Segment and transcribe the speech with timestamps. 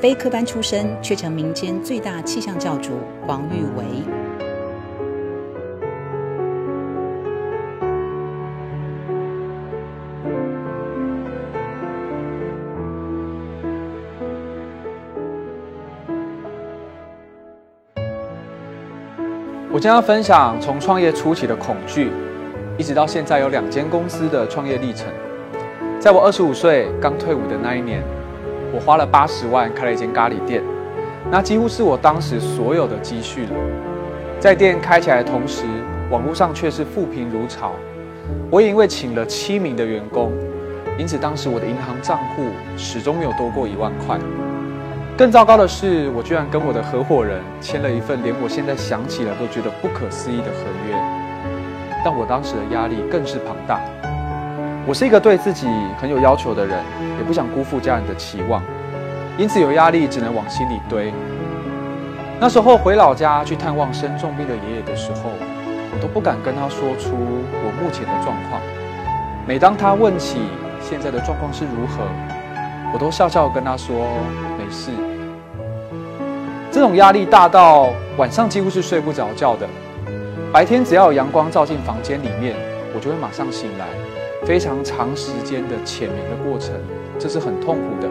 [0.00, 2.92] 非科班出身却成民间最大气象教主
[3.26, 3.84] 王玉维。
[19.72, 22.10] 我将要分享从创业初期的恐惧，
[22.78, 25.06] 一直到现在有两间公司的创业历程。
[26.00, 28.02] 在我二十五岁刚退伍的那一年，
[28.76, 30.62] 我花了八十万开了一间咖喱店，
[31.30, 33.52] 那几乎是我当时所有的积蓄了。
[34.38, 35.64] 在店开起来的同时，
[36.10, 37.72] 网络上却是富贫如潮。
[38.50, 40.30] 我也因为请了七名的员工，
[40.98, 42.42] 因此当时我的银行账户
[42.76, 44.18] 始终没有多过一万块。
[45.16, 50.94] 更糟糕的是，我居然跟我的合伙人签了一份连我现在想起来都觉得不可思议的合约。
[52.04, 53.80] 但我当时的压力更是庞大。
[54.88, 55.66] 我是一个对自己
[56.00, 56.78] 很有要求的人，
[57.18, 58.62] 也不想辜负家人的期望，
[59.36, 61.12] 因此有压力只能往心里堆。
[62.38, 65.30] 那时候回老家去探望生重病的爷爷的时候，
[65.92, 68.60] 我都不敢跟他说出我目前的状况。
[69.44, 70.38] 每当他问起
[70.80, 72.04] 现在的状况是如何，
[72.94, 74.06] 我都笑笑跟他说
[74.56, 74.92] 没事。
[76.70, 79.66] 这种压力大到晚上几乎是睡不着觉的，
[80.52, 82.54] 白天只要有阳光照进房间里面，
[82.94, 83.86] 我就会马上醒来，
[84.44, 86.74] 非常长时间的浅眠的过程，
[87.18, 88.08] 这是很痛苦的。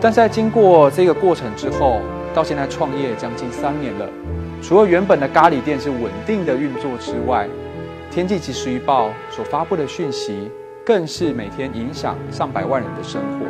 [0.00, 2.00] 但在经过这个过程之后，
[2.34, 4.08] 到现在创业将近三年了，
[4.62, 7.48] 除了原本的咖喱店是稳定的运作之外，
[8.10, 10.50] 天气即时预报所发布的讯息，
[10.84, 13.46] 更是每天影响上百万人的生活。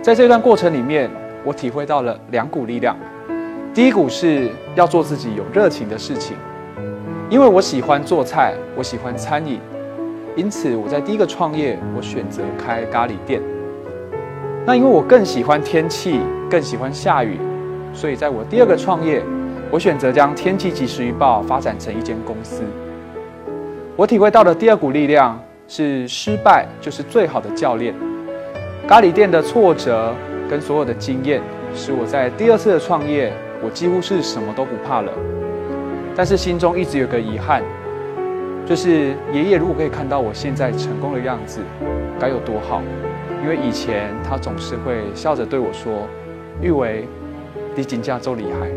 [0.00, 1.10] 在这段过程里面，
[1.44, 2.96] 我体会到了两股力量。
[3.74, 6.36] 第一股是要做自己有热情的事情，
[7.28, 9.60] 因为我喜欢做菜，我喜欢餐饮，
[10.40, 13.42] 因此我在第一个创业，我选择开咖喱店。
[14.64, 17.36] 那因为我更喜欢天气，更喜欢下雨，
[17.92, 19.22] 所以在我第二个创业，
[19.70, 22.62] 我选择将天气即时预报发展成一间公司。
[23.96, 25.38] 我体会到的第二股力量
[25.68, 27.94] 是失败就是最好的教练。
[28.88, 30.14] 咖喱店的挫折
[30.48, 31.42] 跟所有的经验，
[31.74, 33.30] 使我在第二次的创业，
[33.62, 35.12] 我几乎是什么都不怕了。
[36.16, 37.62] 但是心中一直有个遗憾，
[38.70, 41.60] 就是爷爷如果可以看到我现在成功的样子，
[42.20, 42.80] 该有多好。
[43.42, 46.06] 因为以前他总是会笑着对我说
[46.62, 47.08] ：“玉伟，
[47.74, 48.70] 你真正做厉害。”